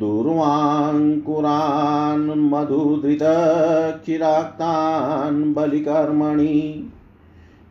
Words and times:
दुर्वाङ्कुरान् 0.00 2.26
मधुधृतक्षिराक्तान् 2.50 5.40
बलिकर्मणि 5.54 6.58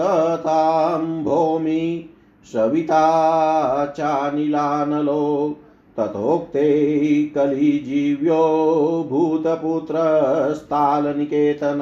तथाम्भोमि। 0.00 2.08
सविता 2.52 3.86
चानिलानलो। 3.86 5.56
तथोक्ते 6.00 7.32
कलिजीव्यो 7.34 9.06
भूतपुत्रस्तालनिकेतन। 9.10 11.80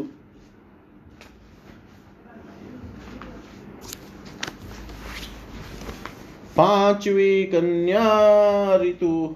पांचवी 6.57 7.43
कन्या 7.43 8.75
ऋतु। 8.75 9.35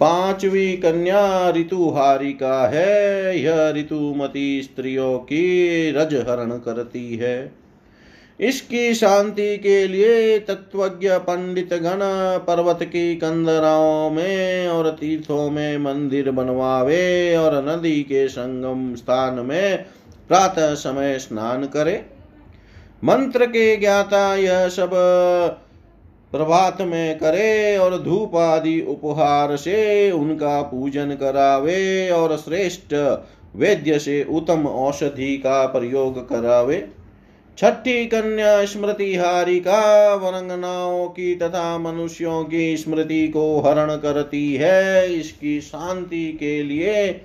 पांचवी 0.00 0.76
कन्या 0.76 1.50
ऋतुहारी 1.50 2.32
का 2.32 2.68
है, 2.68 3.40
यह 3.40 3.70
ऋतुमती 3.70 4.62
स्त्रियों 4.62 5.18
की 5.18 5.90
रज 5.90 6.14
हरण 6.14 6.58
करती 6.58 7.16
है। 7.16 7.61
इसकी 8.40 8.94
शांति 8.94 9.56
के 9.58 9.86
लिए 9.88 10.38
तत्वज्ञ 10.38 11.08
पंडित 11.18 11.74
गण 11.74 12.00
पर्वत 12.38 12.78
की 12.82 13.14
कंदराओं 13.16 14.10
में 14.10 14.68
और 14.68 14.90
तीर्थों 14.90 15.50
में 15.50 15.78
मंदिर 15.78 16.30
बनवावे 16.30 17.36
और 17.36 17.56
नदी 17.68 18.02
के 18.02 18.28
संगम 18.28 18.94
स्थान 18.94 19.38
में 19.38 19.84
प्रातः 20.28 20.74
समय 20.74 21.18
स्नान 21.18 21.64
करे। 21.66 21.94
मंत्र 23.04 23.46
के 23.46 23.76
ज्ञाता 23.76 24.34
यह 24.36 24.68
सब 24.68 24.90
प्रभात 26.32 26.80
में 26.80 27.18
करे 27.18 27.76
और 27.76 27.96
धूप 28.02 28.36
आदि 28.36 28.80
उपहार 28.80 29.56
से 29.56 30.10
उनका 30.10 30.60
पूजन 30.62 31.14
करावे 31.14 32.10
और 32.10 32.36
श्रेष्ठ 32.36 32.94
वेद्य 33.56 33.98
से 33.98 34.22
उत्तम 34.30 34.66
औषधि 34.66 35.36
का 35.36 35.64
प्रयोग 35.66 36.28
करावे। 36.28 36.76
छठी 37.58 38.06
कन्या 38.06 38.64
स्मृति 38.64 39.16
हारिका, 39.16 40.14
वरंगनाओं 40.14 41.08
की 41.08 41.34
तथा 41.34 41.78
मनुष्यों 41.78 42.44
की 42.44 42.76
स्मृति 42.76 43.28
को 43.28 43.60
हरण 43.60 43.96
करती 43.96 44.54
है। 44.54 45.14
इसकी 45.14 45.60
शांति 45.60 46.36
के 46.40 46.62
लिए 46.62 47.20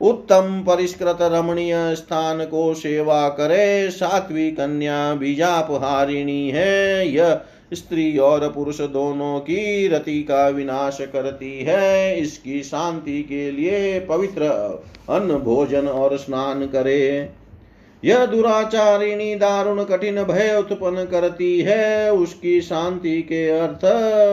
उत्तम 0.00 0.64
परिष्कृत 0.66 1.18
रमणीय 1.22 1.94
स्थान 1.94 2.44
को 2.44 2.74
सेवा 2.74 3.28
करे। 3.28 3.90
सात्वी 3.90 4.50
कन्या 4.50 5.14
बीजापहारिणी 5.14 6.50
है। 6.50 7.08
यह 7.08 7.40
स्त्री 7.72 8.18
और 8.18 8.52
पुरुष 8.52 8.80
दोनों 8.80 9.40
की 9.40 9.88
रति 9.88 10.22
का 10.22 10.48
विनाश 10.48 10.98
करती 11.00 11.64
है। 11.64 12.20
इसकी 12.20 12.62
शांति 12.62 13.22
के 13.22 13.50
लिए 13.50 14.00
पवित्र 14.00 14.42
अन्न 15.10 15.34
भोजन 15.34 15.88
और 15.88 16.16
स्नान 16.16 16.66
करे। 16.66 17.28
यह 18.04 18.24
दुराचारिणी 18.26 19.34
दारुण 19.34 19.84
कठिन 19.84 20.22
भय 20.24 20.56
उत्पन्न 20.58 21.04
करती 21.04 21.60
है। 21.60 22.12
उसकी 22.12 22.60
शांति 22.60 23.22
के 23.22 23.48
अर्थ 23.48 23.84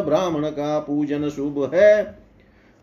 ब्राह्मण 0.05 0.49
का 0.49 0.79
पूजन 0.79 1.29
शुभ 1.29 1.71
है। 1.73 2.17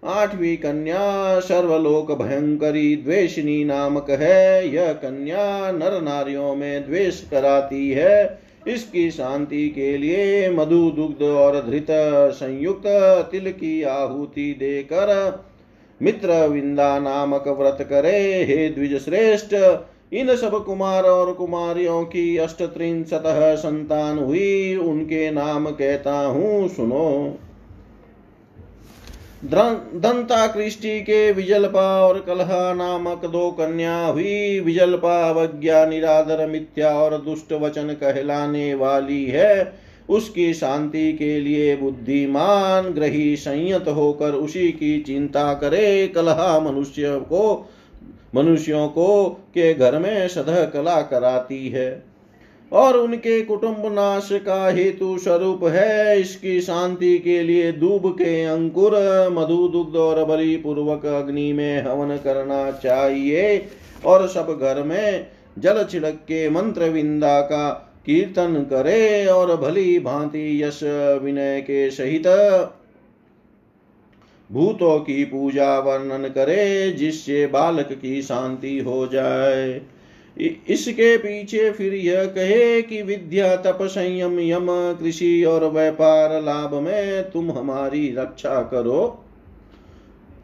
आठवीं 0.05 0.56
कन्या 0.56 1.41
सर्वलोक 1.41 2.12
भयंकरी 2.12 2.97
द्वेषिनी 2.97 3.65
नामक 3.65 4.11
है। 4.11 4.75
यह 4.75 4.93
कन्या 4.93 5.73
नर 5.73 6.00
नारियों 6.03 6.55
में 6.55 6.87
द्वेष 6.87 7.21
कराती 7.29 7.91
है। 7.91 8.39
इसकी 8.69 9.11
शांति 9.11 9.69
के 9.69 9.97
लिए 9.97 10.50
मधु 10.50 10.91
दुग्ध 10.91 11.23
और 11.23 11.61
धृत 11.71 11.87
संयुक्त 12.35 12.87
तिल 13.32 13.50
की 13.53 13.82
आहुति 13.82 14.56
देकर 14.59 15.12
मित्र 16.00 16.47
विंदा 16.49 16.99
नामक 16.99 17.49
व्रत 17.49 17.87
करे। 17.91 18.44
हे 18.44 18.69
द्विज 18.69 19.05
श्रेष्ठ 19.05 19.55
इन 20.12 20.37
सब 20.37 20.64
कुमार 20.64 21.03
और 21.03 21.32
कुमारियों 21.32 22.05
की 22.05 22.37
अष्टत्रिशतः 22.37 23.55
संतान 23.55 24.19
हुई, 24.19 24.76
उनके 24.76 25.31
नाम 25.31 25.70
कहता 25.70 26.19
हूँ, 26.19 26.69
सुनो। 26.69 27.38
दंता 29.44 30.47
कृष्टि 30.47 31.00
के 31.00 31.32
विजलपा 31.32 32.00
और 32.00 32.20
कलहा 32.20 32.75
नामक 32.75 33.26
दो 33.26 33.50
कन्या 33.50 34.06
हुई, 34.06 34.61
विजलपा, 34.61 35.31
अवज्ञा, 35.31 35.87
निरादर, 35.87 36.47
मिथ्या 36.47 36.91
और 36.91 37.23
दुष्ट 37.23 37.53
वचन 37.53 37.89
कहलाने 37.89 38.75
वाली 38.75 39.25
है। 39.25 39.72
उसकी 40.08 40.55
शांति 40.55 41.13
के 41.13 41.41
लिए 41.41 41.77
बुद्धिमान, 41.77 42.82
ग्रही, 42.82 43.36
संयत 43.36 43.89
होकर 43.89 44.31
उसी 44.31 44.69
की 44.72 45.01
चिंता 45.01 45.55
करे, 45.55 46.08
कलहा 46.08 46.60
मनुष्य 46.60 47.20
को 47.20 47.70
मनुष्यों 48.36 48.88
को 48.88 49.28
के 49.28 49.74
घर 49.74 49.98
में 49.98 50.28
सदह 50.28 50.64
कला 50.64 51.02
कराती 51.02 51.69
है। 51.69 52.02
और 52.72 52.96
उनके 52.96 53.43
कुटुंब 53.43 53.82
नाश 53.86 54.28
का 54.32 54.69
हेतु 54.70 55.19
स्वरूप 55.19 55.64
है। 55.64 56.20
इसकी 56.20 56.60
शांति 56.60 57.19
के 57.19 57.43
लिए 57.43 57.72
दूब 57.72 58.12
के 58.12 58.44
अंकुर, 58.44 58.93
मधु 59.32 59.69
दुग्ध 59.69 59.96
और 59.96 60.24
बलि 60.24 60.56
पूर्वक 60.56 61.06
अग्नि 61.06 61.52
में 61.52 61.82
हवन 61.82 62.16
करना 62.16 62.70
चाहिए। 62.70 63.64
और 64.05 64.28
सब 64.28 64.58
घर 64.60 64.82
में 64.82 65.26
जल 65.58 65.84
छिड़क 65.90 66.14
के 66.14 66.48
मंत्र 66.50 66.84
विंदा 66.84 67.40
का 67.40 67.93
कीर्तन 68.06 68.66
करे 68.70 69.26
और 69.26 69.56
भली 69.56 69.98
भांति 69.98 70.62
यश 70.62 70.81
विनय 71.22 71.60
के 71.60 71.90
सहित 71.90 72.26
भूतों 74.53 74.98
की 74.98 75.24
पूजा 75.24 75.79
वर्णन 75.79 76.29
करे, 76.29 76.93
जिससे 76.93 77.46
बालक 77.46 77.98
की 78.03 78.22
शांति 78.22 78.79
हो 78.79 79.06
जाए। 79.06 79.82
इसके 80.69 81.19
पीछे 81.19 81.70
फिर 81.70 81.94
यह 81.94 82.24
कहे 82.24 82.82
कि 82.82 83.03
विद्या, 83.03 83.56
तप, 83.56 83.79
संयम, 83.82 84.41
यम, 84.41 84.67
कृषि 84.70 85.44
और 85.44 85.70
व्यापार 85.70 86.43
लाभ 86.43 86.74
में 86.74 87.31
तुम 87.31 87.50
हमारी 87.50 88.15
रक्षा 88.19 88.62
करो। 88.62 89.22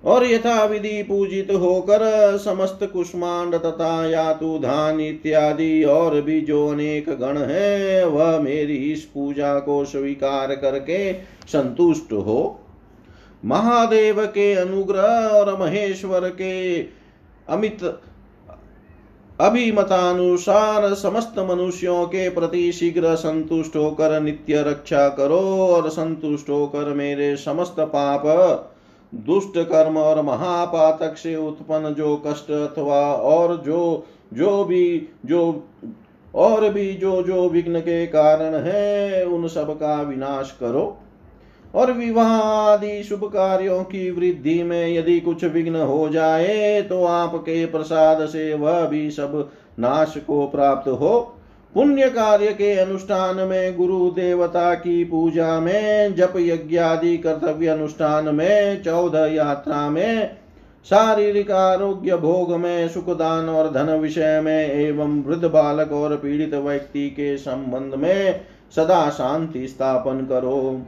और 0.04 0.26
यथा 0.26 0.64
विधि 0.64 1.02
पूजित 1.02 1.48
होकर 1.50 2.38
समस्त 2.44 2.78
कुष्मांड 2.92 3.54
तथा 3.54 4.10
यातु, 4.10 4.58
धान 4.58 5.00
इत्यादि 5.00 5.84
और 5.84 6.20
भी 6.20 6.40
जो 6.40 6.68
अनेक 6.68 7.08
गण 7.08 7.38
है, 7.38 8.06
वह 8.06 8.40
मेरी 8.40 8.92
इस 8.92 9.04
पूजा 9.04 9.58
को 9.58 9.84
स्वीकार 9.84 10.54
करके 10.54 11.12
संतुष्ट 11.48 12.12
हो। 12.12 12.58
महादेव 13.44 14.26
के 14.26 14.54
अनुग्रह 14.54 15.28
और 15.28 15.60
महेश्वर 15.60 16.28
के 16.28 16.82
अमित, 17.48 17.84
अभिमतानुसार 19.40 20.94
समस्त 20.94 21.38
मनुष्यों 21.38 22.06
के 22.06 22.28
प्रति 22.28 22.72
शीघ्र 22.72 23.14
संतुष्ट 23.16 23.76
होकर 23.76 24.20
नित्य 24.20 24.62
रक्षा 24.62 25.08
करो 25.08 25.66
और 25.66 25.88
संतुष्ट 25.90 26.50
होकर 26.50 26.84
मेरे 26.84 27.36
समस्त 27.36 27.76
पाप, 27.80 28.22
दुष्ट 29.14 29.58
कर्म 29.58 29.98
और 29.98 30.22
महापातक 30.22 31.16
से 31.16 31.36
उत्पन्न 31.36 31.94
जो 31.94 32.16
कष्ट 32.26 32.50
अथवा 32.50 33.14
और 33.14 33.56
जो 33.56 34.06
जो 34.32 34.64
भी, 34.64 35.08
जो, 35.26 35.68
और 36.34 36.68
भी 36.68 36.92
जो 36.92 37.22
जो 37.22 37.48
विघ्न 37.48 37.80
के 37.80 38.06
कारण 38.06 38.54
है, 38.54 39.24
उन 39.24 39.48
सब 39.48 39.72
का 39.80 40.02
विनाश 40.02 40.56
करो। 40.60 40.98
और 41.74 41.92
विवाह 41.92 42.32
आदि 42.32 43.02
शुभ 43.02 43.24
कार्यों 43.24 43.82
की 43.84 44.10
वृद्धि 44.10 44.62
में 44.62 44.88
यदि 44.88 45.20
कुछ 45.20 45.44
विघ्न 45.44 45.76
हो 45.76 46.08
जाए 46.08 46.82
तो 46.82 47.04
आपके 47.04 47.64
प्रसाद 47.66 48.26
से 48.26 48.54
वह 48.54 48.84
भी 48.86 49.10
सब 49.10 49.50
नाश 49.78 50.14
को 50.26 50.46
प्राप्त 50.46 50.88
हो। 50.88 51.38
पुण्य 51.74 52.08
कार्य 52.10 52.46
के 52.46 52.74
अनुष्ठान 52.74 53.36
में 53.36 53.76
गुरु 53.76 54.10
देवता 54.10 54.74
की 54.74 55.04
पूजा 55.04 55.60
में, 55.60 56.14
जप 56.14 56.32
यज्ञ 56.36 56.78
आदि 56.78 57.16
कर्तव्य 57.16 57.68
अनुष्ठान 57.68 58.34
में, 58.34 58.82
चौदह 58.82 59.26
यात्रा 59.26 59.88
में, 59.90 60.36
शारीरिक 60.90 61.50
आरोग्य 61.50 62.16
भोग 62.16 62.52
में 62.56 62.88
सुखदान 62.88 63.48
और 63.48 63.70
धन 63.72 63.92
विषय 63.92 64.40
में, 64.40 64.70
एवं 64.70 65.22
वृद्ध 65.22 65.44
बालक 65.44 65.92
और 65.92 66.16
पीड़ित 66.16 66.54
व्यक्ति 66.54 67.08
के 67.10 67.36
संबंध 67.36 67.94
में 67.94 68.40
सदा 68.76 69.08
शांति 69.10 69.66
स्थापन 69.68 70.26
करो। 70.28 70.82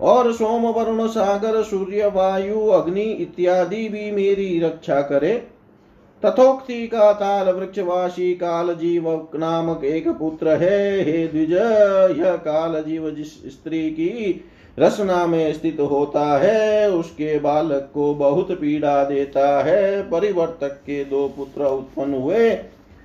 और 0.00 0.32
सोम 0.32 0.66
वरुण 0.66 1.06
सागर, 1.06 1.62
सूर्य, 1.62 2.06
वायु, 2.06 2.66
अग्नि 2.66 3.00
इत्यादि 3.00 3.88
भी 3.88 4.10
मेरी 4.10 4.60
रक्षा 4.60 5.00
करे। 5.00 5.42
तथोक्ति 6.24 6.86
का 6.86 7.12
ताल 7.12 7.48
वृक्षवासी 7.48 8.34
काल 8.34 8.74
जीव 8.74 9.28
नामक 9.34 9.84
एक 9.84 10.08
पुत्र 10.08 10.48
है। 10.48 11.04
हे 11.04 11.26
द्विज, 11.26 11.52
यह 12.18 12.36
काल 12.36 12.82
जीव 12.82 13.10
जिस 13.10 13.26
स्त्री 13.26 13.90
की 13.90 14.44
रसना 14.78 15.26
में 15.26 15.52
स्थित 15.52 15.80
होता 15.80 16.38
है, 16.38 16.90
उसके 16.90 17.38
बालक 17.38 17.90
को 17.94 18.14
बहुत 18.14 18.52
पीड़ा 18.52 19.04
देता 19.04 19.62
है। 19.62 20.10
परिवर्तक 20.10 20.70
के 20.70 21.04
दो 21.04 21.28
पुत्र 21.28 21.64
उत्पन्न 21.64 22.14
हुए। 22.14 22.50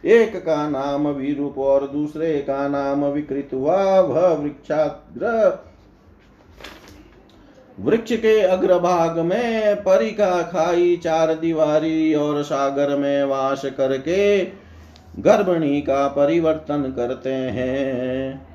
एक 0.05 0.35
का 0.35 0.69
नाम 0.69 1.07
विरूप 1.07 1.57
और 1.57 1.87
दूसरे 1.87 2.37
का 2.37 2.67
नाम 2.67 3.05
विकृत 3.05 3.49
हुआ। 3.53 3.99
वह 3.99 4.27
वृक्षाग्र 4.27 5.23
वृक्ष 7.79 8.13
के 8.13 8.41
अग्रभाग 8.41 9.19
में 9.19 9.75
परिका 9.75 10.41
खाई, 10.41 10.97
चार 10.97 11.33
दीवारी 11.33 12.13
और 12.13 12.43
सागर 12.43 12.97
में 12.97 13.23
वास 13.23 13.65
करके 13.65 14.45
गर्भणी 15.19 15.81
का 15.81 16.07
परिवर्तन 16.07 16.93
करते 16.95 17.29
हैं। 17.29 18.46